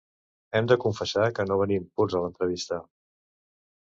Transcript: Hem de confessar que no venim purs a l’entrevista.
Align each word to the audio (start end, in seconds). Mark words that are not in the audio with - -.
Hem 0.59 0.69
de 0.69 0.77
confessar 0.83 1.27
que 1.39 1.45
no 1.49 1.57
venim 1.59 1.85
purs 1.99 2.15
a 2.15 2.21
l’entrevista. 2.23 2.81